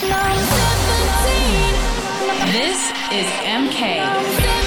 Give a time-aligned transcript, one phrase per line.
[0.00, 0.10] This
[3.10, 4.57] is MK.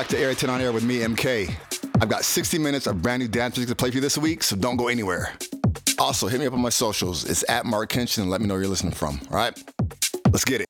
[0.00, 1.54] Back to Area 10 on Air with me, MK.
[2.00, 4.42] I've got 60 minutes of brand new dance music to play for you this week,
[4.42, 5.34] so don't go anywhere.
[5.98, 7.28] Also, hit me up on my socials.
[7.28, 9.20] It's at Marc Kinchen and let me know where you're listening from.
[9.30, 9.62] All right?
[10.32, 10.69] Let's get it.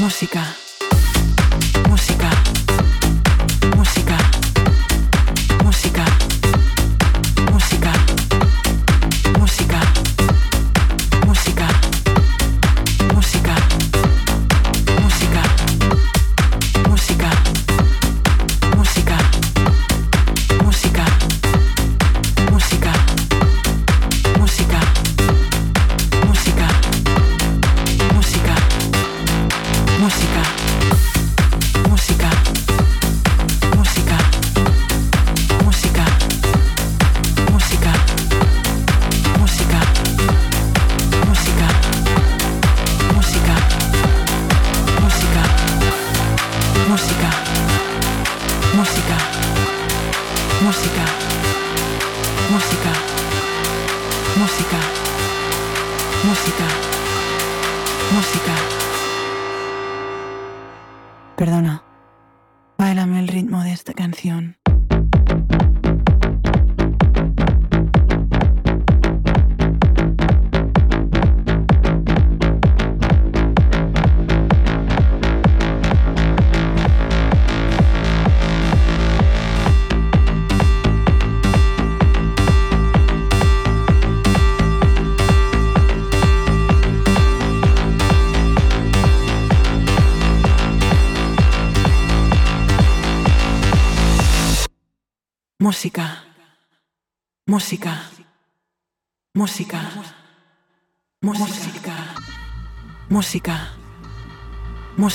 [0.00, 0.69] Música.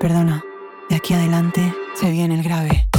[0.00, 0.42] Perdona,
[0.88, 2.89] de aquí adelante se viene el grave.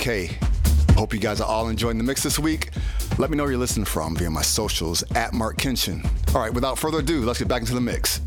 [0.00, 0.30] MK.
[0.96, 2.70] Hope you guys are all enjoying the mix this week.
[3.18, 6.04] Let me know where you're listening from via my socials at Marc Kinchen.
[6.34, 8.20] All right, without further ado, let's get back into the mix.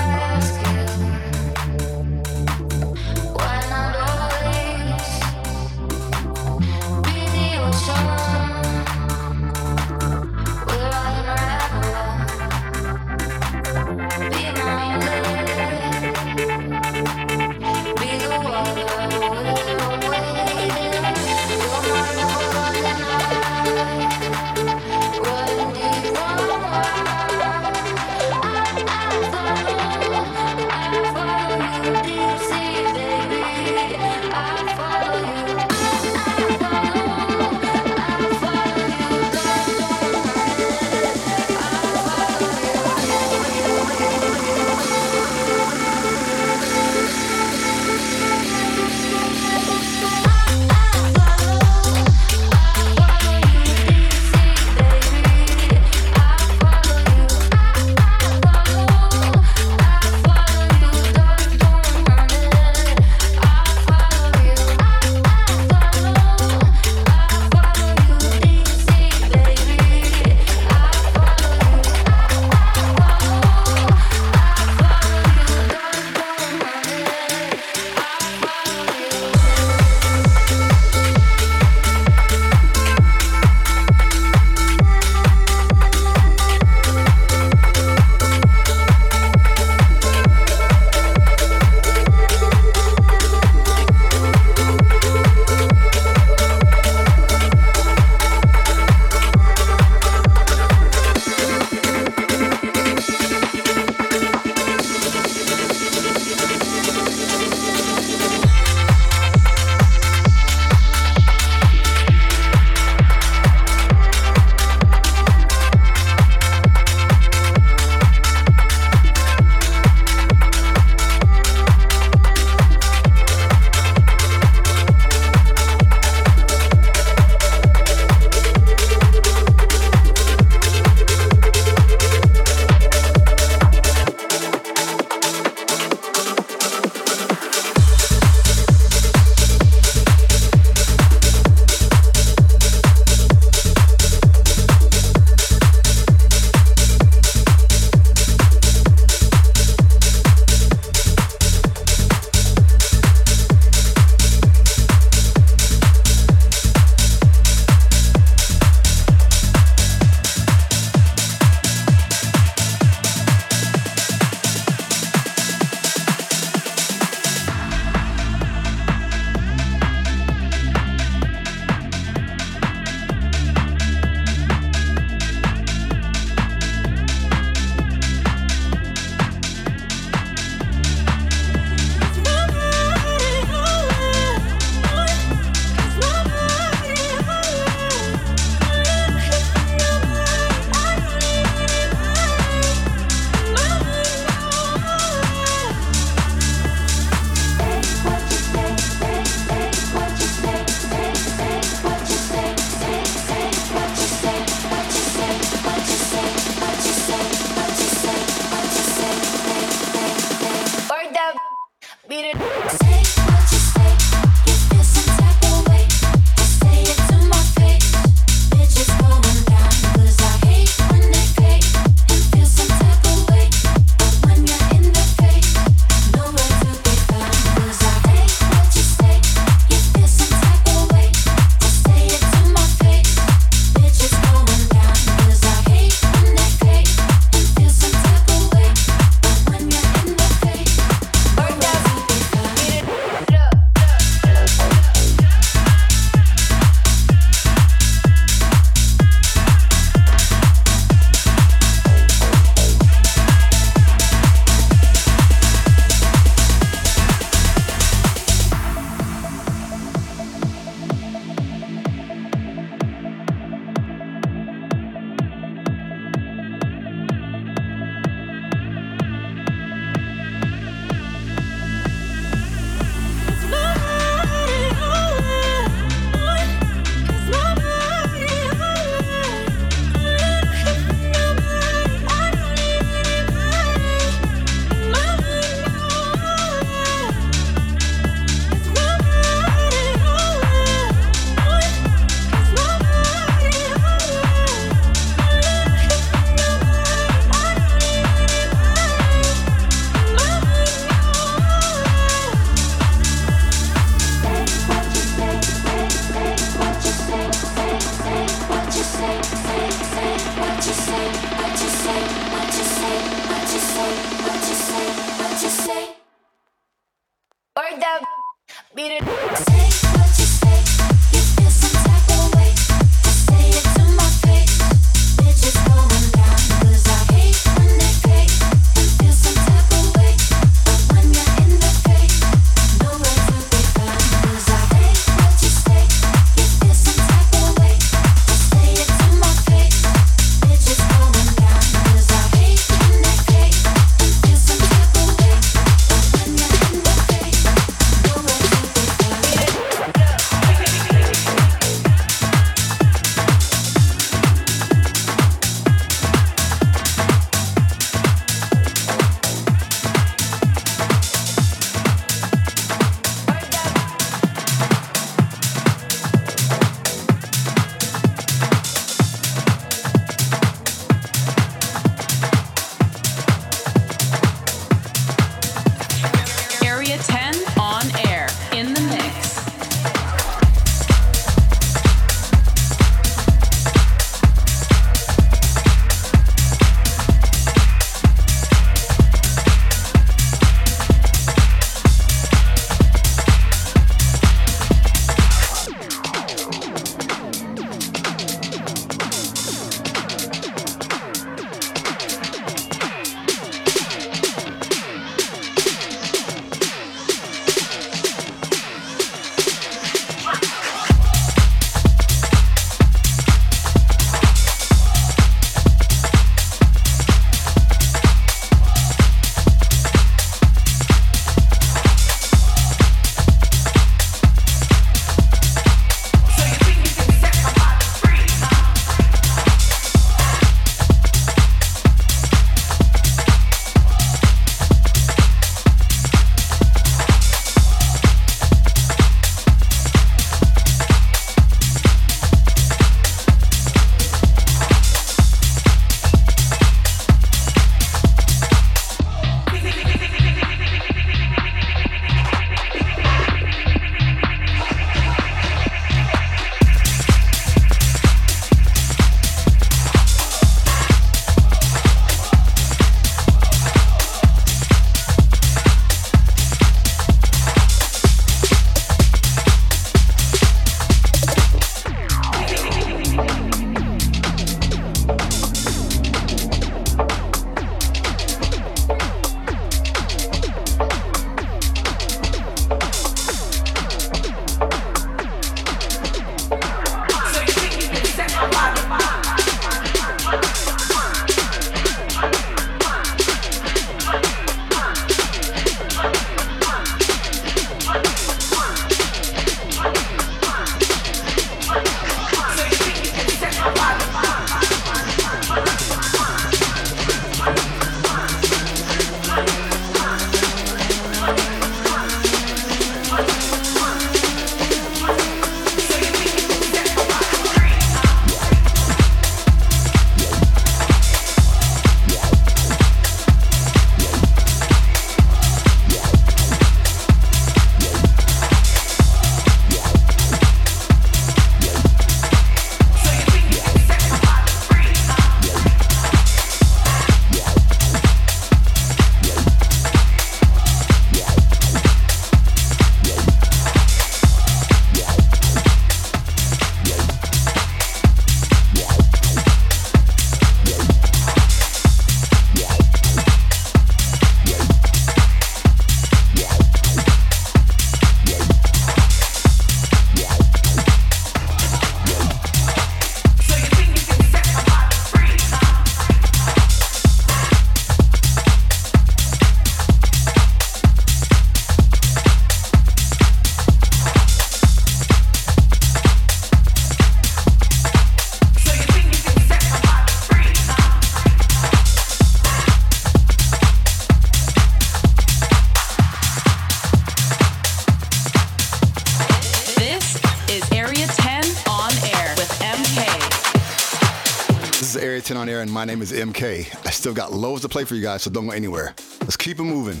[595.70, 596.86] My name is MK.
[596.86, 598.94] I still got loads to play for you guys, so don't go anywhere.
[599.20, 600.00] Let's keep it moving.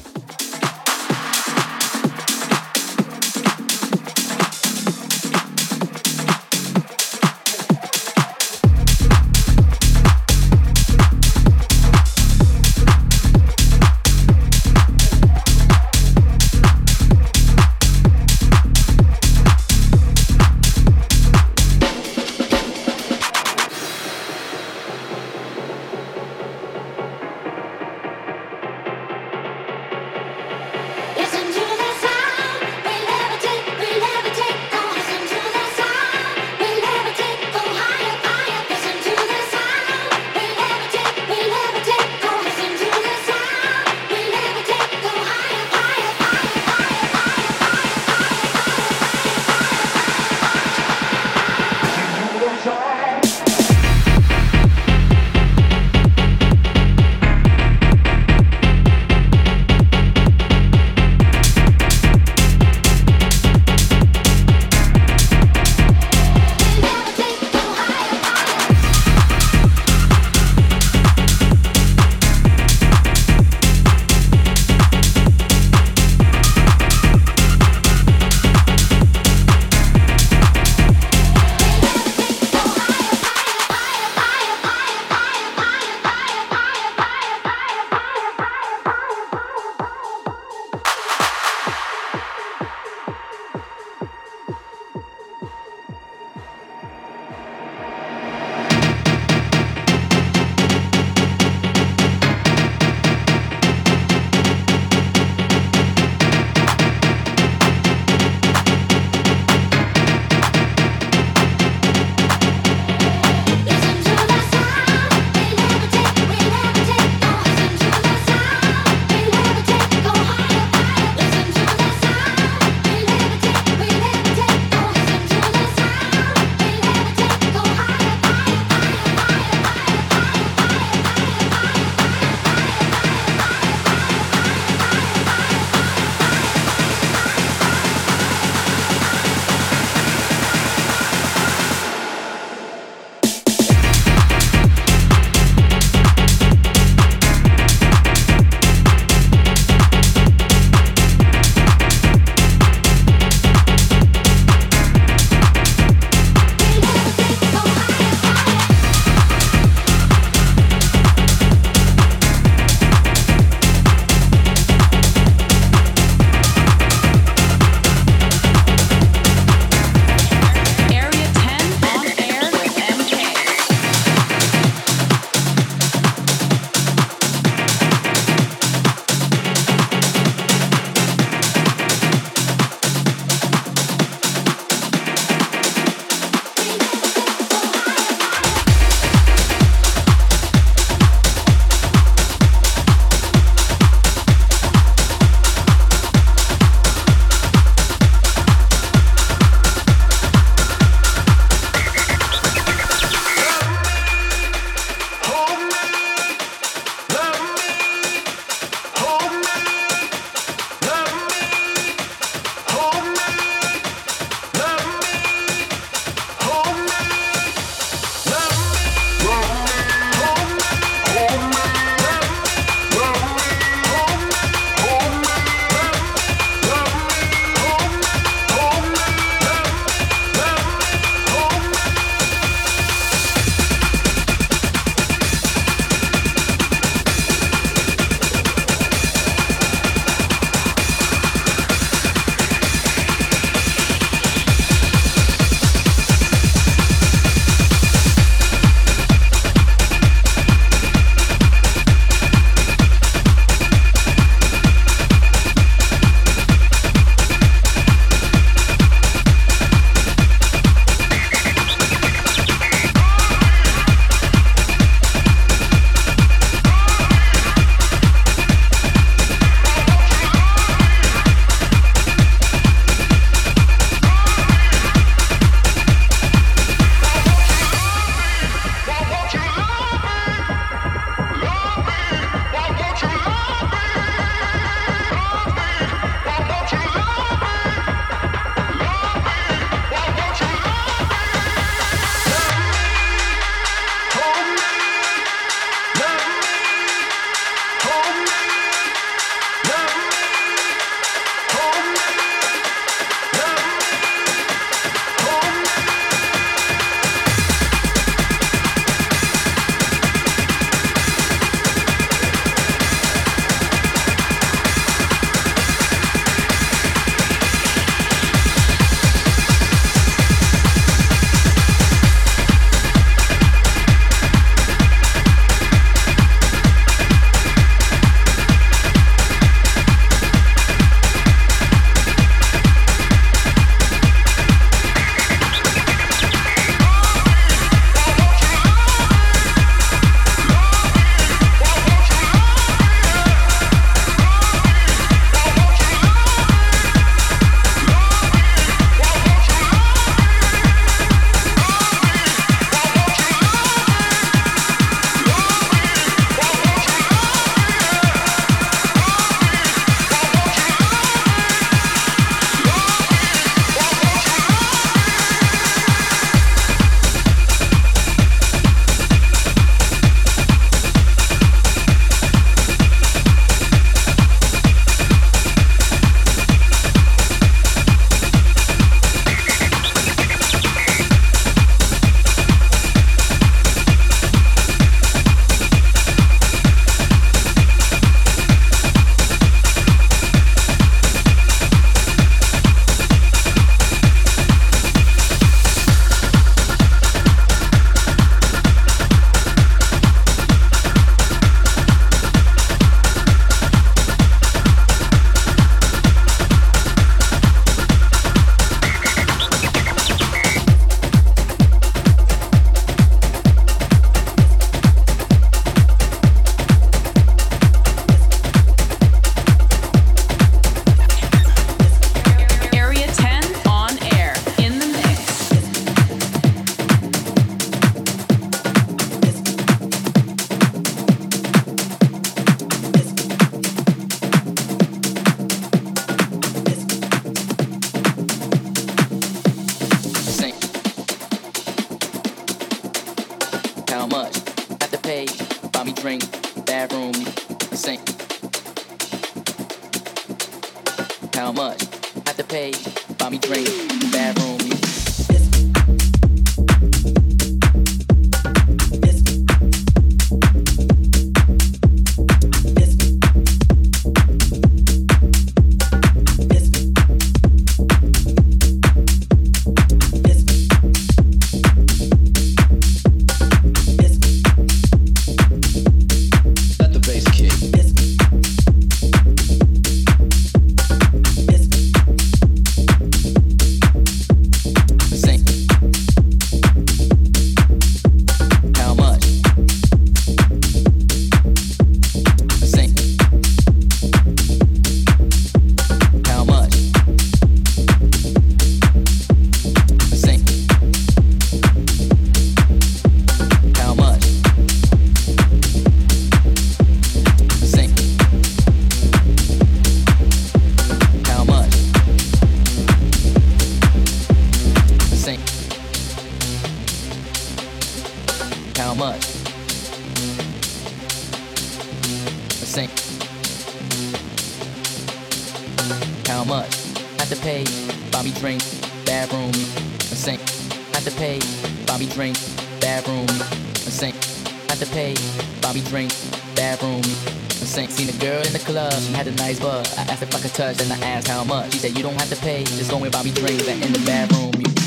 [540.78, 541.72] If I asked how much.
[541.72, 543.98] She said you don't have to pay, just go and me drinks and in the
[544.00, 544.52] bathroom.
[544.60, 544.79] You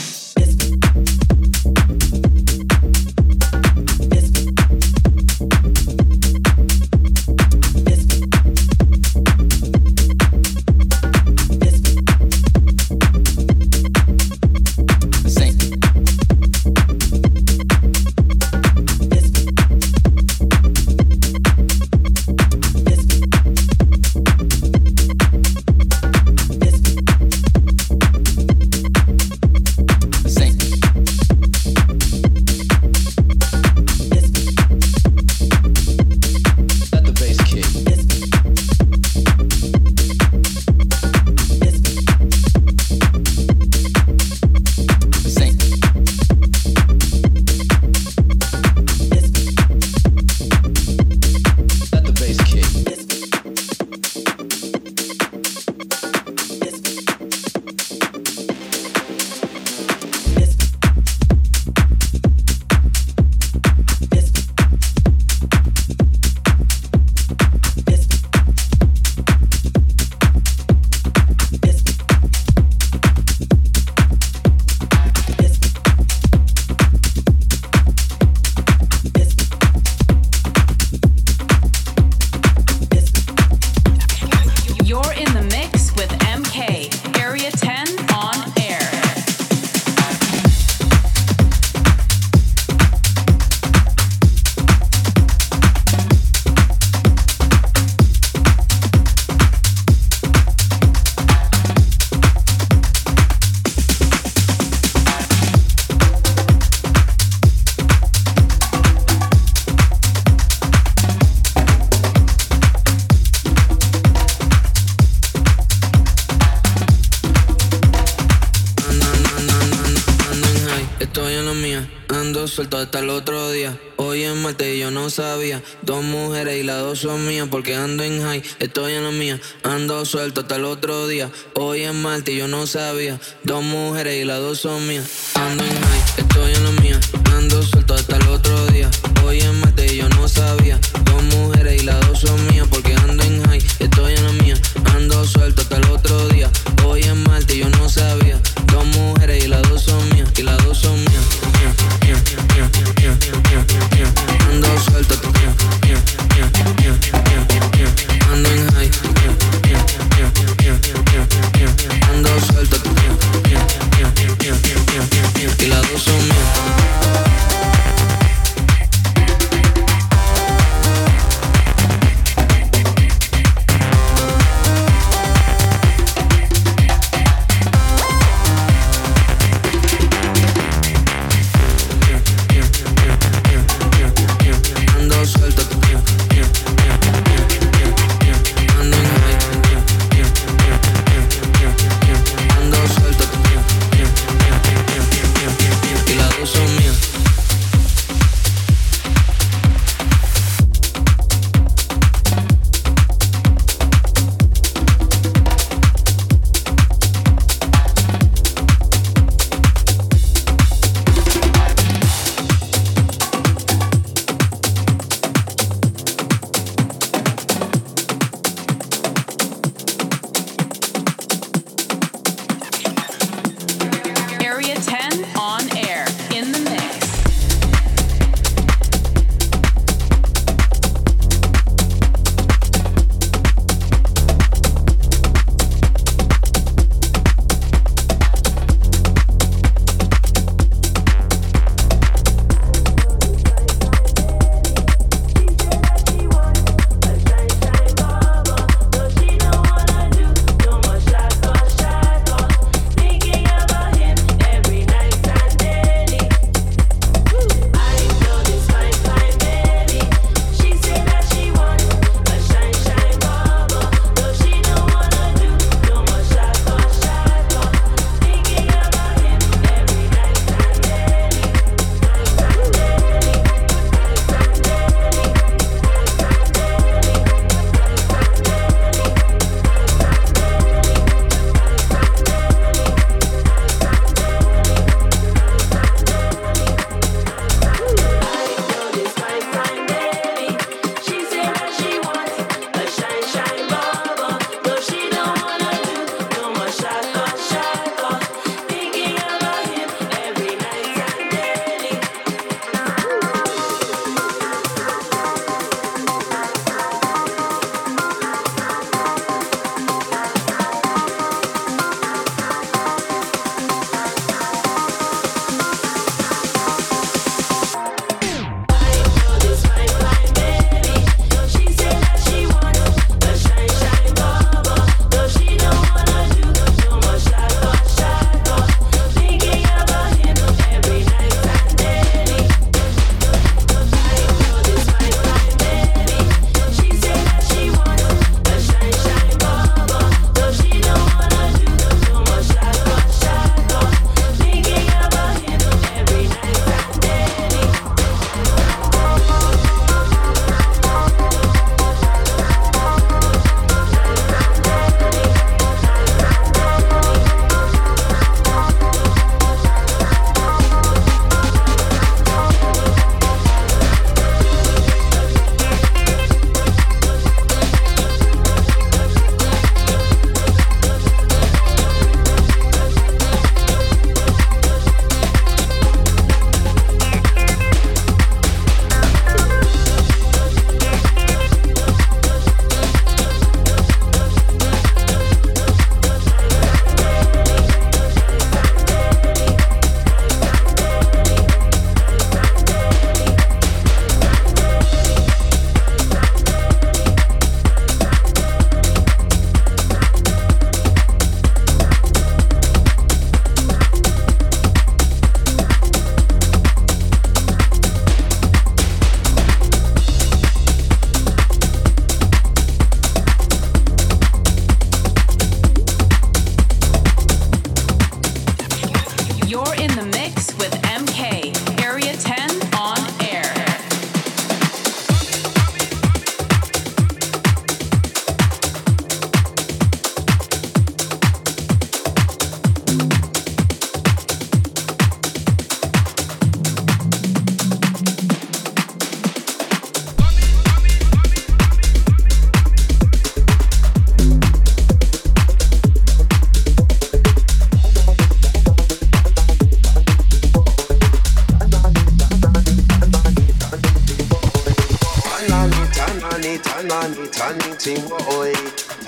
[122.64, 123.78] suelto hasta el otro día.
[123.97, 125.61] Hoy es martes y yo no sabía.
[125.82, 127.49] Dos mujeres y las dos son mías.
[127.51, 129.38] Porque ando en high, estoy en la mía.
[129.64, 131.30] Ando suelto hasta el otro día.
[131.55, 133.20] Hoy es martes y yo no sabía.
[133.43, 135.05] Dos mujeres y las dos son mías.
[135.36, 136.99] Ando en high, estoy en la mía.
[137.36, 138.89] Ando suelto hasta el otro día.
[139.26, 140.80] Hoy es martes y yo no sabía.
[141.03, 142.53] Dos mujeres y las dos son mías.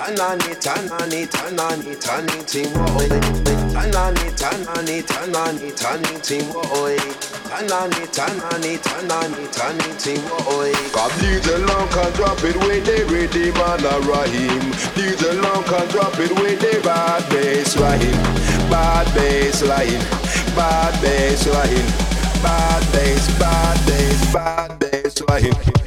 [0.06, 4.68] turn on it, turn on it, turn on it, turn it, turn on it, turn
[11.18, 14.72] DJ Luck can drop it when they ready, man rhyme.
[14.94, 18.22] DJ Luck can drop it with the bad bass Rahim,
[18.70, 20.02] bad bass Rahim,
[20.56, 21.86] bad bass Rahim,
[22.44, 25.85] bad bass, bad bass, bad bass Rahim.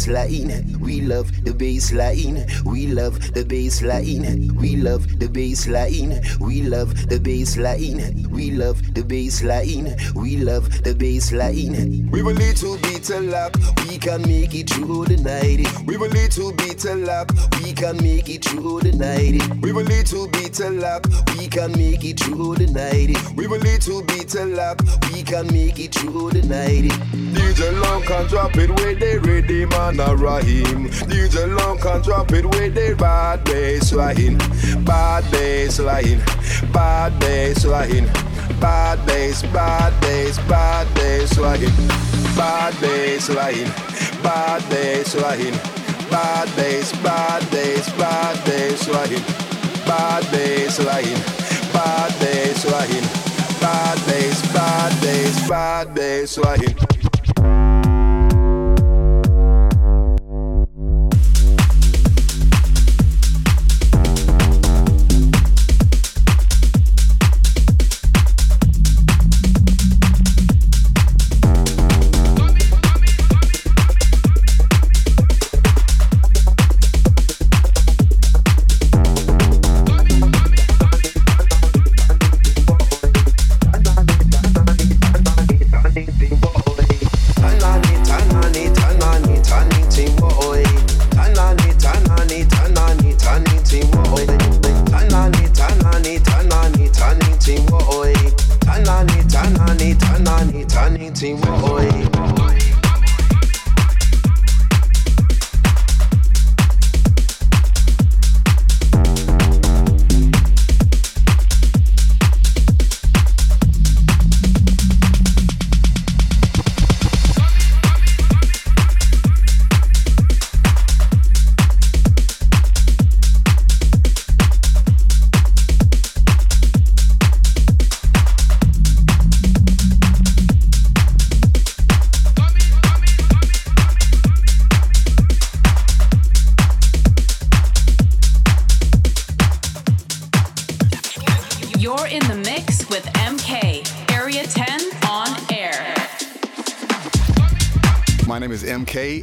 [0.00, 0.76] baseline.
[0.78, 2.64] We love the baseline.
[2.64, 4.52] We love the baseline.
[4.52, 6.40] We love the baseline.
[6.40, 8.29] We love the baseline.
[8.40, 9.94] We love the bass line.
[10.14, 12.08] We love the bass line.
[12.10, 13.54] We will little bit of luck,
[13.86, 15.68] We can make it through the night.
[15.86, 17.30] we will little bit of luck,
[17.62, 19.42] We can make it through the night.
[19.60, 23.36] we will little bit of luck, We can make it through the night.
[23.36, 24.80] we will little bit of luck.
[25.12, 26.90] We can make it through the night.
[27.36, 30.88] DJ Luck can drop it with the ready man a Rahim.
[30.88, 34.38] DJ Luck can drop it with the bad bass line.
[34.84, 36.22] Bad bass line.
[36.72, 38.29] Bad bass line.
[38.60, 41.60] Bad bass, bad bass, bad bass line.
[42.36, 43.70] Bad bass line.
[44.22, 45.58] Bad bass line.
[46.10, 49.22] Bad bass, bad bass, bad bass line.
[49.86, 51.20] Bad bass line.
[51.72, 53.06] Bad bass line.
[53.60, 56.89] Bad bass, bad bass, bad bass line.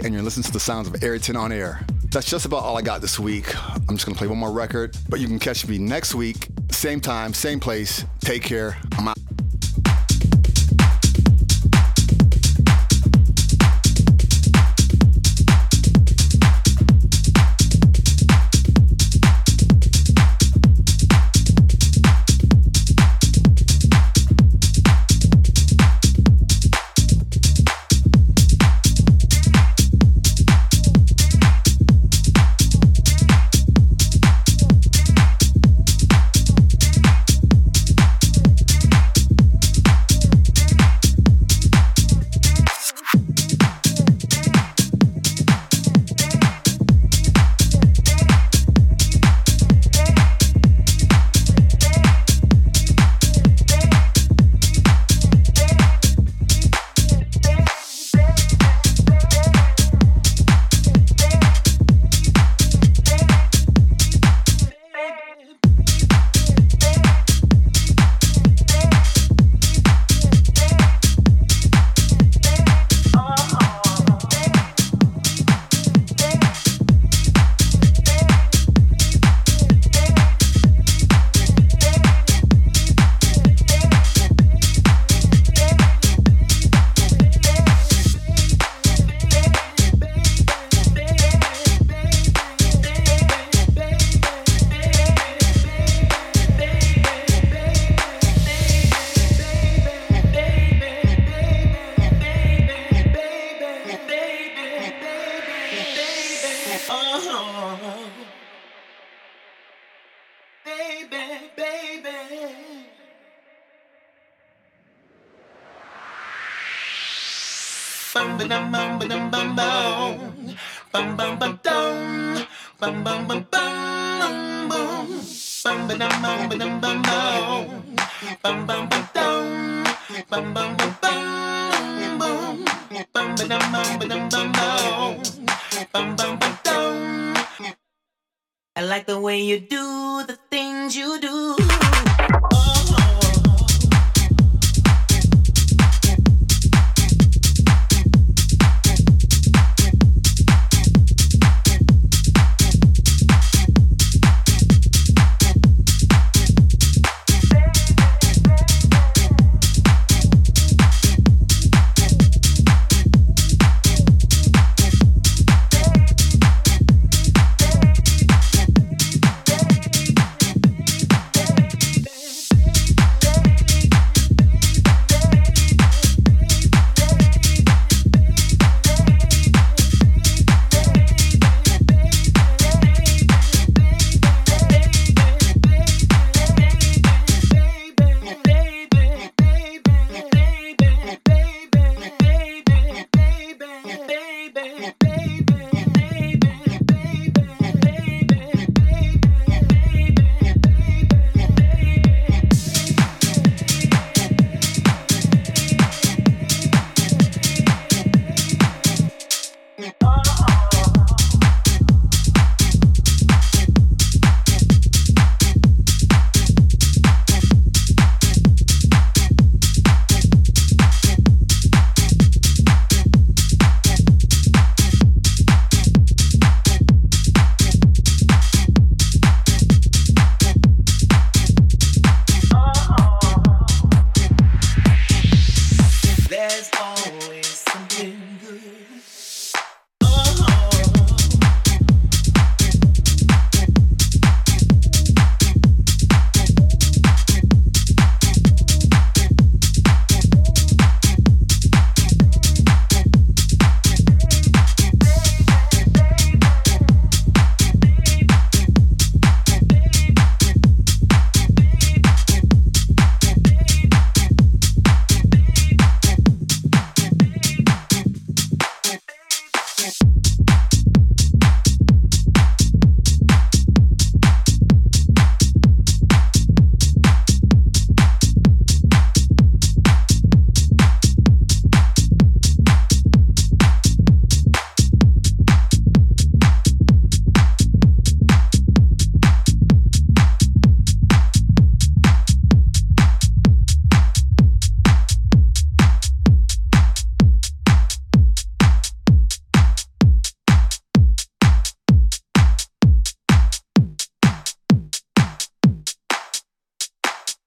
[0.08, 1.82] And you're listening to the sounds of AREA10 on Air.
[2.14, 3.54] That's just about all I got this week.
[3.90, 7.02] I'm just gonna play one more record, but you can catch me next week, same
[7.02, 8.06] time, same place.
[8.22, 8.78] Take care.
[8.98, 9.17] I'm out.